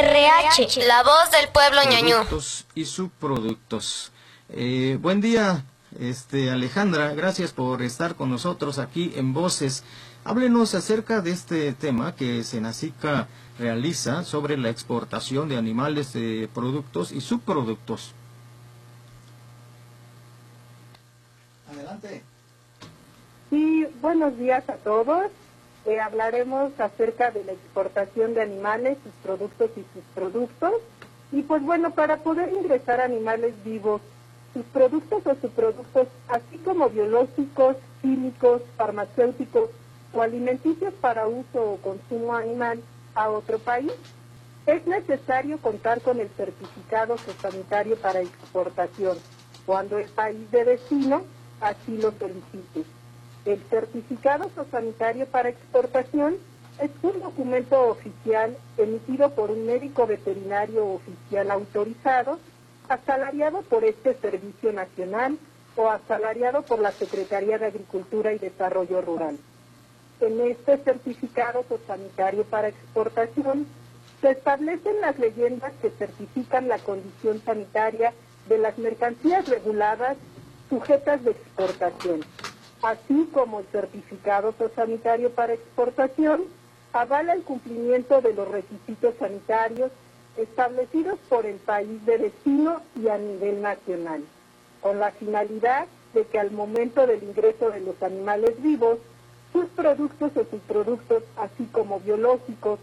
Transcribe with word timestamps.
RH, 0.00 0.86
la 0.88 1.02
voz 1.04 1.30
del 1.30 1.48
pueblo 1.50 1.78
ñañú. 1.88 2.16
Productos 2.26 2.66
y 2.74 2.84
subproductos. 2.84 4.10
Eh, 4.48 4.98
buen 5.00 5.20
día, 5.20 5.64
este 6.00 6.50
Alejandra, 6.50 7.14
gracias 7.14 7.52
por 7.52 7.80
estar 7.80 8.16
con 8.16 8.28
nosotros 8.28 8.80
aquí 8.80 9.12
en 9.14 9.32
Voces. 9.32 9.84
Háblenos 10.24 10.74
acerca 10.74 11.20
de 11.20 11.30
este 11.30 11.72
tema 11.74 12.16
que 12.16 12.42
Senacica 12.42 13.28
realiza 13.58 14.24
sobre 14.24 14.56
la 14.56 14.70
exportación 14.70 15.48
de 15.48 15.58
animales 15.58 16.12
de 16.12 16.48
productos 16.52 17.12
y 17.12 17.20
subproductos. 17.20 18.14
Adelante. 21.70 22.24
Sí, 23.50 23.86
buenos 24.00 24.36
días 24.38 24.68
a 24.68 24.74
todos. 24.74 25.30
Eh, 25.86 26.00
hablaremos 26.00 26.72
acerca 26.80 27.30
de 27.30 27.44
la 27.44 27.52
exportación 27.52 28.32
de 28.34 28.42
animales, 28.42 28.96
sus 29.04 29.12
productos 29.22 29.70
y 29.76 29.84
sus 29.92 30.04
productos. 30.14 30.74
Y 31.30 31.42
pues 31.42 31.62
bueno, 31.62 31.90
para 31.90 32.18
poder 32.18 32.52
ingresar 32.52 33.00
animales 33.00 33.54
vivos, 33.64 34.00
sus 34.54 34.64
productos 34.66 35.26
o 35.26 35.34
subproductos, 35.34 36.08
así 36.28 36.58
como 36.64 36.88
biológicos, 36.88 37.76
químicos, 38.00 38.62
farmacéuticos 38.76 39.70
o 40.14 40.22
alimenticios 40.22 40.94
para 40.94 41.26
uso 41.26 41.72
o 41.72 41.76
consumo 41.78 42.34
animal 42.34 42.80
a 43.14 43.30
otro 43.30 43.58
país, 43.58 43.92
es 44.66 44.86
necesario 44.86 45.58
contar 45.58 46.00
con 46.00 46.20
el 46.20 46.28
certificado 46.30 47.16
sanitario 47.42 47.96
para 47.96 48.20
exportación, 48.20 49.18
cuando 49.66 49.98
el 49.98 50.08
país 50.08 50.50
de 50.50 50.64
destino 50.64 51.22
así 51.60 51.98
lo 51.98 52.12
solicite. 52.12 52.84
El 53.44 53.60
certificado 53.68 54.50
sanitario 54.70 55.26
para 55.26 55.50
exportación 55.50 56.36
es 56.80 56.90
un 57.02 57.20
documento 57.20 57.88
oficial 57.88 58.56
emitido 58.78 59.30
por 59.30 59.50
un 59.50 59.66
médico 59.66 60.06
veterinario 60.06 60.86
oficial 60.86 61.50
autorizado, 61.50 62.38
asalariado 62.88 63.60
por 63.62 63.84
este 63.84 64.14
Servicio 64.14 64.72
Nacional 64.72 65.38
o 65.76 65.90
asalariado 65.90 66.62
por 66.62 66.78
la 66.78 66.90
Secretaría 66.92 67.58
de 67.58 67.66
Agricultura 67.66 68.32
y 68.32 68.38
Desarrollo 68.38 69.02
Rural. 69.02 69.36
En 70.20 70.40
este 70.40 70.78
certificado 70.78 71.64
sanitario 71.86 72.44
para 72.44 72.68
exportación 72.68 73.66
se 74.22 74.30
establecen 74.30 75.02
las 75.02 75.18
leyendas 75.18 75.72
que 75.82 75.90
certifican 75.90 76.68
la 76.68 76.78
condición 76.78 77.42
sanitaria 77.44 78.14
de 78.48 78.56
las 78.56 78.78
mercancías 78.78 79.46
reguladas 79.48 80.16
sujetas 80.70 81.22
de 81.24 81.32
exportación 81.32 82.24
así 82.86 83.28
como 83.32 83.60
el 83.60 83.66
certificado 83.66 84.54
sanitario 84.74 85.30
para 85.30 85.54
exportación, 85.54 86.42
avala 86.92 87.32
el 87.32 87.42
cumplimiento 87.42 88.20
de 88.20 88.34
los 88.34 88.46
requisitos 88.48 89.14
sanitarios 89.18 89.90
establecidos 90.36 91.18
por 91.28 91.46
el 91.46 91.56
país 91.56 92.04
de 92.06 92.18
destino 92.18 92.82
y 93.00 93.08
a 93.08 93.18
nivel 93.18 93.62
nacional, 93.62 94.22
con 94.80 94.98
la 94.98 95.12
finalidad 95.12 95.86
de 96.12 96.24
que 96.26 96.38
al 96.38 96.50
momento 96.50 97.06
del 97.06 97.22
ingreso 97.22 97.70
de 97.70 97.80
los 97.80 98.00
animales 98.02 98.60
vivos, 98.62 98.98
sus 99.52 99.66
productos 99.66 100.32
o 100.36 100.44
subproductos, 100.44 101.22
así 101.36 101.64
como 101.72 102.00
biológicos, 102.00 102.78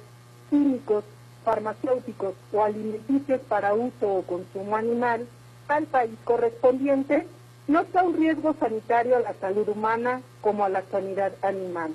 químicos, 0.50 1.04
farmacéuticos 1.44 2.34
o 2.54 2.64
alimenticios 2.64 3.42
para 3.42 3.74
uso 3.74 4.08
o 4.08 4.22
consumo 4.24 4.76
animal, 4.76 5.28
al 5.68 5.86
país 5.86 6.18
correspondiente, 6.24 7.28
no 7.67 7.81
está 7.81 8.04
un 8.04 8.17
riesgo 8.17 8.54
sanitario 8.59 9.17
a 9.17 9.22
la 9.22 9.34
salud 9.36 9.67
humana 9.70 10.22
como 10.42 10.66
a 10.66 10.70
la 10.70 10.84
sanidad 10.92 11.34
animal. 11.42 11.94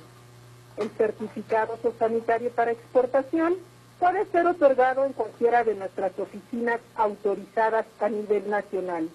El 0.77 0.91
certificado 0.91 1.79
sanitario 1.99 2.51
para 2.51 2.71
exportación 2.71 3.55
puede 3.99 4.27
ser 4.27 4.47
otorgado 4.47 5.05
en 5.05 5.13
cualquiera 5.13 5.65
de 5.65 5.75
nuestras 5.75 6.19
oficinas 6.19 6.81
autorizadas 6.95 7.87
a 8.01 8.09
nivel 8.09 8.49
nacional, 8.49 9.09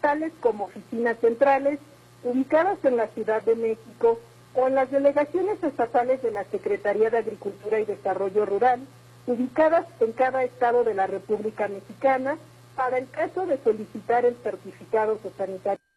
tales 0.00 0.32
como 0.40 0.64
oficinas 0.64 1.18
centrales 1.18 1.78
ubicadas 2.22 2.78
en 2.84 2.96
la 2.96 3.08
Ciudad 3.08 3.42
de 3.42 3.56
México 3.56 4.20
o 4.54 4.66
en 4.66 4.74
las 4.74 4.90
delegaciones 4.90 5.62
estatales 5.62 6.22
de 6.22 6.30
la 6.30 6.44
Secretaría 6.44 7.10
de 7.10 7.18
Agricultura 7.18 7.80
y 7.80 7.84
Desarrollo 7.84 8.44
Rural, 8.44 8.80
ubicadas 9.26 9.86
en 10.00 10.12
cada 10.12 10.42
estado 10.44 10.84
de 10.84 10.94
la 10.94 11.06
República 11.06 11.68
Mexicana, 11.68 12.36
para 12.76 12.98
el 12.98 13.08
caso 13.10 13.46
de 13.46 13.58
solicitar 13.58 14.24
el 14.24 14.36
certificado 14.36 15.18
sanitario 15.36 15.87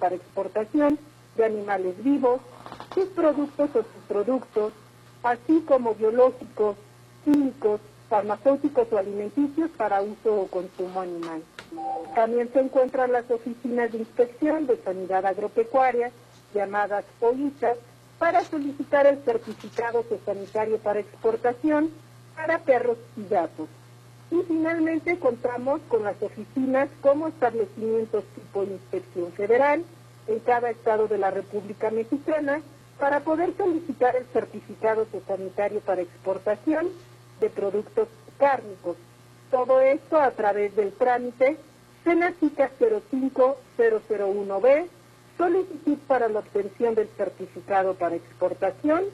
para 0.00 0.16
exportación 0.16 0.98
de 1.36 1.44
animales 1.44 2.02
vivos, 2.02 2.40
sus 2.94 3.04
productos 3.10 3.70
o 3.76 3.84
subproductos, 3.84 4.72
así 5.22 5.60
como 5.68 5.94
biológicos, 5.94 6.76
químicos, 7.24 7.80
farmacéuticos 8.08 8.92
o 8.92 8.98
alimenticios 8.98 9.70
para 9.76 10.02
uso 10.02 10.34
o 10.34 10.48
consumo 10.48 11.00
animal. 11.00 11.44
También 12.16 12.52
se 12.52 12.58
encuentran 12.58 13.12
las 13.12 13.30
oficinas 13.30 13.92
de 13.92 13.98
inspección 13.98 14.66
de 14.66 14.78
sanidad 14.78 15.24
agropecuaria, 15.24 16.10
llamadas 16.52 17.04
OISAS, 17.20 17.78
para 18.18 18.42
solicitar 18.42 19.06
el 19.06 19.22
certificado 19.22 20.04
sanitario 20.26 20.78
para 20.78 20.98
exportación 20.98 21.92
para 22.34 22.58
perros 22.58 22.98
y 23.16 23.28
gatos. 23.28 23.68
Y 24.30 24.42
finalmente 24.42 25.18
contamos 25.18 25.80
con 25.88 26.04
las 26.04 26.22
oficinas 26.22 26.90
como 27.00 27.28
establecimientos 27.28 28.24
tipo 28.34 28.64
inspección 28.64 29.32
federal 29.32 29.82
en 30.26 30.38
cada 30.40 30.68
estado 30.70 31.08
de 31.08 31.16
la 31.18 31.30
República 31.30 31.90
Mexicana 31.90 32.60
para 32.98 33.20
poder 33.20 33.54
solicitar 33.56 34.16
el 34.16 34.26
certificado 34.26 35.06
sanitario 35.26 35.80
para 35.80 36.02
exportación 36.02 36.88
de 37.40 37.48
productos 37.48 38.08
cárnicos. 38.38 38.98
Todo 39.50 39.80
esto 39.80 40.20
a 40.20 40.32
través 40.32 40.76
del 40.76 40.92
trámite 40.92 41.56
Senacica 42.04 42.70
05001B, 42.78 44.88
solicitud 45.36 45.98
para 46.06 46.28
la 46.28 46.40
obtención 46.40 46.94
del 46.94 47.08
certificado 47.16 47.94
para 47.94 48.16
exportación 48.16 49.04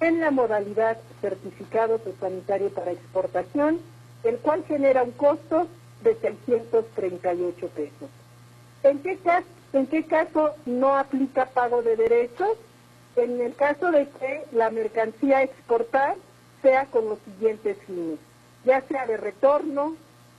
en 0.00 0.20
la 0.20 0.30
modalidad 0.30 0.98
certificado 1.20 2.00
sanitario 2.20 2.70
para 2.70 2.92
exportación 2.92 3.80
el 4.24 4.38
cual 4.38 4.64
genera 4.66 5.02
un 5.02 5.12
costo 5.12 5.66
de 6.02 6.14
638 6.16 7.68
pesos. 7.68 8.10
¿En 8.82 8.98
qué, 9.00 9.16
caso, 9.18 9.46
¿En 9.72 9.86
qué 9.86 10.04
caso 10.04 10.54
no 10.66 10.96
aplica 10.96 11.46
pago 11.46 11.82
de 11.82 11.96
derechos? 11.96 12.56
En 13.16 13.40
el 13.40 13.54
caso 13.54 13.90
de 13.90 14.08
que 14.08 14.44
la 14.52 14.70
mercancía 14.70 15.38
a 15.38 15.42
exportar 15.42 16.16
sea 16.62 16.86
con 16.86 17.08
los 17.08 17.18
siguientes 17.20 17.76
fines, 17.86 18.18
ya 18.64 18.80
sea 18.82 19.06
de 19.06 19.16
retorno, 19.16 19.96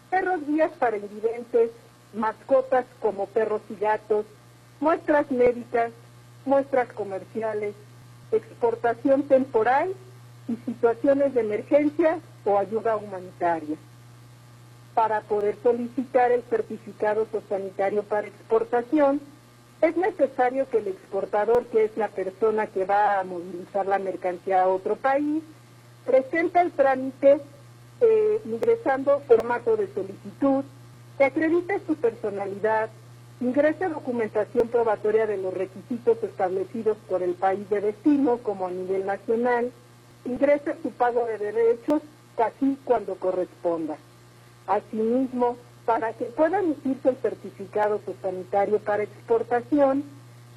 perros 0.09 0.45
guías 0.47 0.71
para 0.79 0.97
invidentes, 0.97 1.71
mascotas 2.13 2.85
como 3.01 3.27
perros 3.27 3.61
y 3.69 3.75
gatos, 3.75 4.25
muestras 4.79 5.29
médicas, 5.31 5.91
muestras 6.45 6.91
comerciales, 6.93 7.75
exportación 8.31 9.23
temporal 9.23 9.93
y 10.47 10.55
situaciones 10.65 11.33
de 11.33 11.41
emergencia 11.41 12.19
o 12.45 12.57
ayuda 12.57 12.95
humanitaria. 12.95 13.77
Para 14.93 15.21
poder 15.21 15.55
solicitar 15.63 16.31
el 16.31 16.43
certificado 16.43 17.27
sanitario 17.47 18.03
para 18.03 18.27
exportación, 18.27 19.21
es 19.81 19.97
necesario 19.97 20.69
que 20.69 20.77
el 20.77 20.89
exportador, 20.89 21.65
que 21.67 21.85
es 21.85 21.97
la 21.97 22.09
persona 22.09 22.67
que 22.67 22.85
va 22.85 23.19
a 23.19 23.23
movilizar 23.23 23.87
la 23.87 23.99
mercancía 23.99 24.61
a 24.61 24.67
otro 24.67 24.95
país, 24.95 25.43
presente 26.05 26.59
el 26.59 26.71
trámite 26.71 27.41
eh, 28.01 28.41
ingresando 28.45 29.21
formato 29.21 29.77
de 29.77 29.87
solicitud, 29.93 30.63
que 31.17 31.23
acredite 31.23 31.79
su 31.87 31.95
personalidad, 31.95 32.89
ingrese 33.39 33.89
documentación 33.89 34.67
probatoria 34.67 35.25
de 35.25 35.37
los 35.37 35.53
requisitos 35.53 36.17
establecidos 36.23 36.97
por 37.09 37.23
el 37.23 37.33
país 37.33 37.67
de 37.69 37.81
destino 37.81 38.37
como 38.37 38.67
a 38.67 38.71
nivel 38.71 39.05
nacional, 39.05 39.71
ingrese 40.25 40.75
su 40.83 40.91
pago 40.91 41.25
de 41.25 41.37
derechos 41.37 42.01
así 42.41 42.77
cuando 42.83 43.15
corresponda. 43.15 43.97
Asimismo, 44.67 45.57
para 45.85 46.13
que 46.13 46.25
pueda 46.25 46.59
emitirse 46.59 47.09
el 47.09 47.17
certificado 47.17 47.99
sanitario 48.21 48.79
para 48.79 49.03
exportación, 49.03 50.03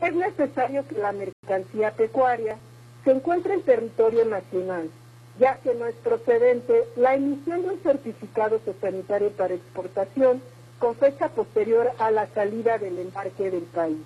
es 0.00 0.14
necesario 0.14 0.86
que 0.86 0.98
la 0.98 1.12
mercancía 1.12 1.92
pecuaria 1.92 2.56
se 3.04 3.12
encuentre 3.12 3.54
en 3.54 3.62
territorio 3.62 4.24
nacional, 4.24 4.90
ya 5.38 5.56
que 5.56 5.74
no 5.74 5.86
es 5.86 5.94
procedente 5.96 6.84
la 6.96 7.14
emisión 7.14 7.62
de 7.62 7.68
un 7.68 7.82
certificado 7.82 8.60
sanitario 8.80 9.30
para 9.30 9.54
exportación 9.54 10.42
con 10.78 10.94
fecha 10.96 11.28
posterior 11.28 11.90
a 11.98 12.10
la 12.10 12.26
salida 12.28 12.78
del 12.78 12.98
embarque 12.98 13.50
del 13.50 13.64
país. 13.64 13.98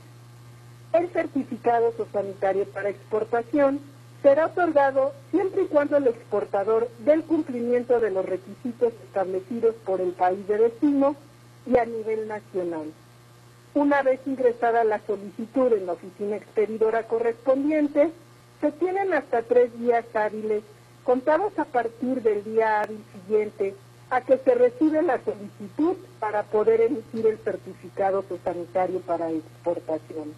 El 0.92 1.08
certificado 1.10 1.92
sanitario 2.12 2.64
para 2.66 2.88
exportación 2.88 3.80
será 4.22 4.46
otorgado 4.46 5.12
siempre 5.30 5.62
y 5.62 5.66
cuando 5.66 5.96
el 5.96 6.08
exportador 6.08 6.88
dé 7.04 7.12
el 7.12 7.22
cumplimiento 7.22 8.00
de 8.00 8.10
los 8.10 8.24
requisitos 8.24 8.92
establecidos 9.04 9.74
por 9.84 10.00
el 10.00 10.12
país 10.12 10.46
de 10.48 10.58
destino 10.58 11.16
y 11.66 11.76
a 11.76 11.84
nivel 11.84 12.26
nacional. 12.26 12.92
Una 13.74 14.02
vez 14.02 14.20
ingresada 14.26 14.82
la 14.84 15.00
solicitud 15.06 15.72
en 15.72 15.86
la 15.86 15.92
oficina 15.92 16.36
expedidora 16.36 17.04
correspondiente, 17.04 18.10
se 18.60 18.72
tienen 18.72 19.12
hasta 19.12 19.42
tres 19.42 19.78
días 19.78 20.04
hábiles 20.14 20.64
contados 21.04 21.56
a 21.58 21.64
partir 21.64 22.22
del 22.22 22.42
día 22.42 22.80
hábil 22.80 23.04
siguiente 23.12 23.74
a 24.10 24.22
que 24.22 24.38
se 24.38 24.54
recibe 24.54 25.02
la 25.02 25.20
solicitud 25.22 25.96
para 26.18 26.42
poder 26.44 26.80
emitir 26.80 27.26
el 27.26 27.38
certificado 27.38 28.24
sanitario 28.42 29.00
para 29.00 29.30
exportación. 29.30 30.32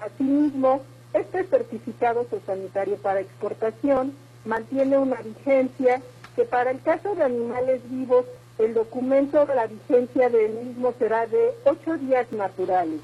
Asimismo, 0.00 0.82
este 1.12 1.44
certificado 1.44 2.26
sanitario 2.46 2.96
para 2.96 3.20
exportación 3.20 4.14
mantiene 4.44 4.98
una 4.98 5.16
vigencia 5.16 6.00
que 6.34 6.44
para 6.44 6.70
el 6.70 6.80
caso 6.82 7.14
de 7.14 7.24
animales 7.24 7.80
vivos, 7.90 8.24
el 8.58 8.74
documento 8.74 9.44
de 9.46 9.54
la 9.54 9.66
vigencia 9.66 10.28
del 10.28 10.52
mismo 10.52 10.94
será 10.98 11.26
de 11.26 11.52
ocho 11.64 11.96
días 11.98 12.30
naturales. 12.32 13.00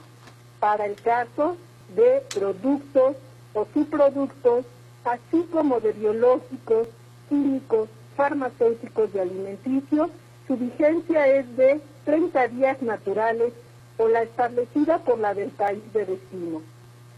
Para 0.60 0.86
el 0.86 0.94
caso 0.96 1.56
de 1.94 2.22
productos 2.34 3.16
o 3.54 3.66
subproductos, 3.72 4.64
así 5.04 5.46
como 5.52 5.80
de 5.80 5.92
biológicos, 5.92 6.88
químicos, 7.28 7.88
farmacéuticos 8.16 9.10
y 9.14 9.18
alimenticios, 9.18 10.10
su 10.46 10.56
vigencia 10.56 11.26
es 11.26 11.56
de 11.56 11.80
30 12.04 12.48
días 12.48 12.82
naturales 12.82 13.52
o 13.98 14.08
la 14.08 14.22
establecida 14.22 14.98
por 14.98 15.18
la 15.18 15.34
del 15.34 15.50
país 15.50 15.82
de 15.92 16.06
destino. 16.06 16.62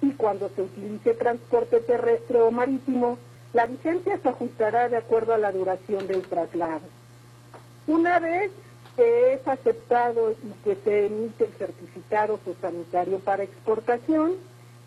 Y 0.02 0.12
cuando 0.12 0.48
se 0.50 0.62
utilice 0.62 1.14
transporte 1.14 1.80
terrestre 1.80 2.40
o 2.40 2.50
marítimo, 2.50 3.18
la 3.52 3.66
vigencia 3.66 4.18
se 4.18 4.28
ajustará 4.28 4.88
de 4.88 4.96
acuerdo 4.96 5.34
a 5.34 5.38
la 5.38 5.52
duración 5.52 6.06
del 6.06 6.22
traslado. 6.22 6.82
Una 7.86 8.18
vez 8.18 8.50
que 8.96 9.34
es 9.34 9.48
aceptado 9.48 10.32
y 10.32 10.64
que 10.64 10.76
se 10.84 11.06
emite 11.06 11.44
el 11.44 11.52
certificado 11.52 12.38
sanitario 12.60 13.18
para 13.18 13.42
exportación, 13.42 14.34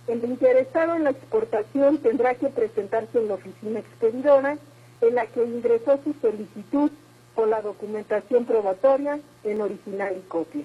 el 0.07 0.23
interesado 0.23 0.95
en 0.95 1.05
la 1.05 1.11
exportación 1.11 1.97
tendrá 1.99 2.35
que 2.35 2.49
presentarse 2.49 3.19
en 3.19 3.27
la 3.29 3.35
oficina 3.35 3.79
expedidora 3.79 4.57
en 5.01 5.15
la 5.15 5.25
que 5.27 5.43
ingresó 5.43 5.99
su 6.03 6.13
solicitud 6.21 6.91
con 7.35 7.49
la 7.49 7.61
documentación 7.61 8.45
probatoria 8.45 9.19
en 9.43 9.61
original 9.61 10.15
y 10.17 10.21
copia. 10.27 10.63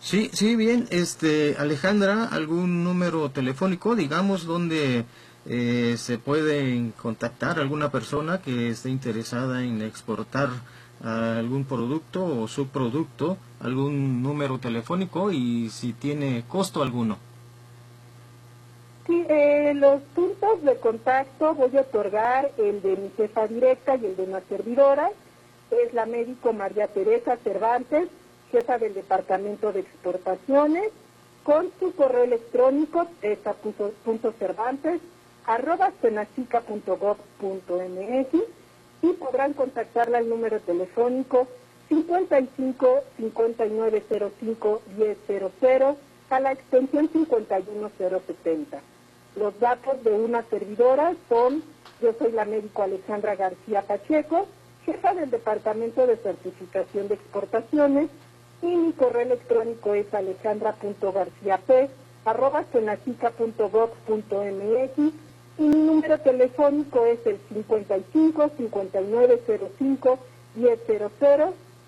Sí, 0.00 0.30
sí, 0.32 0.56
bien, 0.56 0.86
este, 0.90 1.56
Alejandra, 1.58 2.24
algún 2.24 2.84
número 2.84 3.30
telefónico, 3.30 3.94
digamos, 3.94 4.46
donde 4.46 5.04
eh, 5.46 5.94
se 5.98 6.18
puede 6.18 6.92
contactar 7.00 7.58
alguna 7.58 7.90
persona 7.90 8.40
que 8.40 8.70
esté 8.70 8.88
interesada 8.88 9.62
en 9.62 9.82
exportar 9.82 10.48
algún 11.02 11.64
producto 11.64 12.24
o 12.24 12.46
subproducto, 12.46 13.38
algún 13.60 14.22
número 14.22 14.58
telefónico 14.58 15.32
y 15.32 15.70
si 15.70 15.92
tiene 15.94 16.44
costo 16.46 16.82
alguno. 16.82 17.16
Sí, 19.06 19.24
eh, 19.28 19.72
los 19.74 20.02
puntos 20.14 20.62
de 20.62 20.76
contacto 20.76 21.54
voy 21.54 21.76
a 21.76 21.80
otorgar 21.80 22.52
el 22.58 22.82
de 22.82 22.96
mi 22.96 23.10
jefa 23.16 23.46
directa 23.46 23.96
y 23.96 24.06
el 24.06 24.16
de 24.16 24.24
una 24.24 24.40
servidora. 24.48 25.10
Es 25.70 25.94
la 25.94 26.04
médico 26.04 26.52
María 26.52 26.86
Teresa 26.88 27.36
Cervantes, 27.38 28.08
jefa 28.50 28.78
del 28.78 28.94
Departamento 28.94 29.72
de 29.72 29.80
Exportaciones, 29.80 30.90
con 31.42 31.70
su 31.78 31.94
correo 31.94 32.24
electrónico, 32.24 33.06
cervantes 34.38 35.00
arroba 35.46 35.90
y 39.02 39.12
podrán 39.14 39.54
contactarla 39.54 40.18
al 40.18 40.28
número 40.28 40.60
telefónico 40.60 41.48
55 41.88 43.00
5905 43.16 44.82
1000 44.96 45.96
a 46.30 46.40
la 46.40 46.52
extensión 46.52 47.08
51070. 47.08 48.80
Los 49.36 49.58
datos 49.58 50.04
de 50.04 50.12
una 50.12 50.42
servidora 50.42 51.14
son, 51.28 51.62
yo 52.00 52.12
soy 52.18 52.32
la 52.32 52.44
médico 52.44 52.82
Alejandra 52.82 53.34
García 53.34 53.82
Pacheco, 53.82 54.46
jefa 54.84 55.14
del 55.14 55.30
Departamento 55.30 56.06
de 56.06 56.16
Certificación 56.16 57.08
de 57.08 57.14
Exportaciones, 57.14 58.10
y 58.62 58.66
mi 58.66 58.92
correo 58.92 59.22
electrónico 59.22 59.94
es 59.94 60.12
alejandra.garciap 60.12 61.88
arroba 62.24 62.64
y 65.58 65.62
mi 65.62 65.86
número 65.86 66.18
telefónico 66.20 67.04
es 67.06 67.18
el 67.26 67.38
55 67.52 68.50
5905 68.56 70.18
1000 70.54 70.78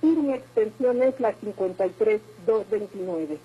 y 0.02 0.06
mi 0.06 0.32
extensión 0.34 1.02
es 1.02 1.18
la 1.20 1.32
53229. 1.32 3.38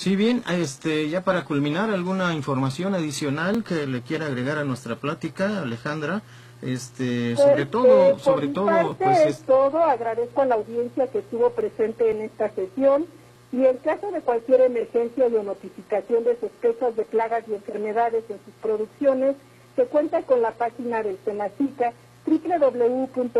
Sí, 0.00 0.16
bien, 0.16 0.42
este, 0.50 1.10
ya 1.10 1.20
para 1.20 1.44
culminar, 1.44 1.90
¿alguna 1.90 2.32
información 2.32 2.94
adicional 2.94 3.62
que 3.64 3.86
le 3.86 4.00
quiera 4.00 4.24
agregar 4.24 4.56
a 4.56 4.64
nuestra 4.64 4.96
plática, 4.96 5.60
Alejandra? 5.60 6.22
Este, 6.62 7.36
sobre 7.36 7.66
pues, 7.66 7.70
todo, 7.70 8.18
sobre 8.18 8.48
todo, 8.48 8.64
parte 8.64 9.04
pues 9.04 9.26
es 9.26 9.42
todo. 9.42 9.84
Agradezco 9.84 10.40
a 10.40 10.46
la 10.46 10.54
audiencia 10.54 11.06
que 11.08 11.18
estuvo 11.18 11.50
presente 11.50 12.10
en 12.10 12.22
esta 12.22 12.48
sesión 12.48 13.04
y 13.52 13.66
en 13.66 13.76
caso 13.76 14.10
de 14.10 14.22
cualquier 14.22 14.62
emergencia 14.62 15.26
o 15.26 15.42
notificación 15.42 16.24
de 16.24 16.40
sospechas 16.40 16.96
de 16.96 17.04
plagas 17.04 17.44
y 17.46 17.52
enfermedades 17.52 18.24
en 18.30 18.38
sus 18.42 18.54
producciones, 18.62 19.36
se 19.76 19.84
cuenta 19.84 20.22
con 20.22 20.40
la 20.40 20.52
página 20.52 21.02
del 21.02 21.18
Senacica 21.26 21.92
www.gov.mx 22.24 23.36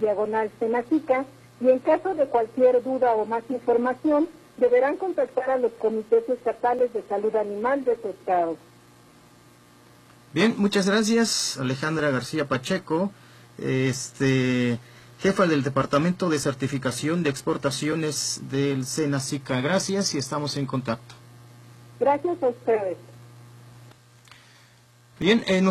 diagonal 0.00 0.50
Senacica 0.58 1.26
y 1.60 1.68
en 1.68 1.80
caso 1.80 2.14
de 2.14 2.24
cualquier 2.24 2.82
duda 2.82 3.12
o 3.12 3.26
más 3.26 3.42
información 3.50 4.28
deberán 4.56 4.96
contactar 4.96 5.50
a 5.50 5.58
los 5.58 5.72
comités 5.72 6.28
estatales 6.28 6.92
de 6.92 7.02
salud 7.08 7.34
animal 7.36 7.84
de 7.84 7.96
su 8.00 8.08
estado. 8.08 8.56
Bien, 10.32 10.54
muchas 10.56 10.88
gracias, 10.88 11.58
Alejandra 11.58 12.10
García 12.10 12.48
Pacheco, 12.48 13.12
este, 13.58 14.78
jefa 15.20 15.46
del 15.46 15.62
Departamento 15.62 16.28
de 16.28 16.38
Certificación 16.38 17.22
de 17.22 17.30
Exportaciones 17.30 18.40
del 18.50 18.84
SENACICA. 18.84 19.60
Gracias 19.60 20.14
y 20.14 20.18
estamos 20.18 20.56
en 20.56 20.66
contacto. 20.66 21.14
Gracias 22.00 22.42
a 22.42 22.48
ustedes. 22.48 22.96
Bien, 25.20 25.44
eh, 25.46 25.62